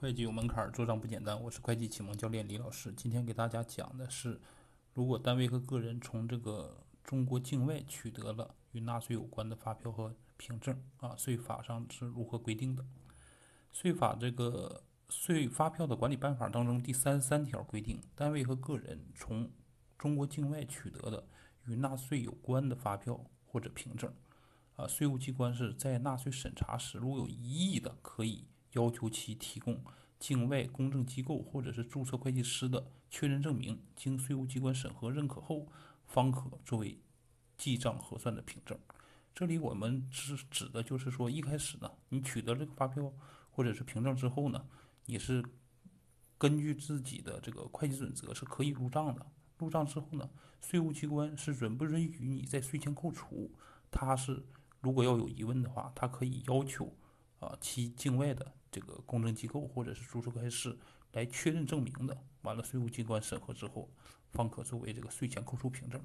[0.00, 1.38] 会计有门槛，做账不简单。
[1.42, 4.40] 我是会计启蒙教练李老师，今天给大家讲的是，
[4.94, 12.82] 如果单位和个人从这个中国境外取得了与纳税有关的发票和凭证啊，税法上是如何规定的？
[13.72, 19.50] 税法这个税发票的管理办法当中第三十三条规定，单位和个人从
[19.98, 21.28] 中国境外取得的
[21.66, 24.10] 与纳税有关的发票或者凭证，
[24.76, 28.46] 啊，税务机关是在纳税审查时，如果有异议的，可以。
[28.72, 29.82] 要求其提供
[30.18, 35.66] 境外公证机构或者是注册会计师的确认证明，经税务机关审核认可后，
[36.06, 37.00] 方可作为
[37.56, 38.78] 记账核算的凭证。
[39.34, 43.12] 这里我们指指的就是说，一开始呢，你取得这个发票
[43.50, 44.66] 或者是凭证之后呢，
[45.06, 45.42] 你是
[46.36, 49.26] 根据自己的这个会计准则是可以入账的。
[49.58, 50.28] 入账之后呢，
[50.60, 53.50] 税务机关是准不允许你在税前扣除。
[53.90, 54.44] 他是
[54.80, 56.94] 如果要有疑问的话，他可以要求
[57.38, 58.52] 啊其境外的。
[58.70, 60.78] 这个公证机构或者是注册会计师
[61.12, 63.88] 来确认证明的，完了税务机关审核之后，
[64.32, 66.00] 方可作为这个税前扣除凭证。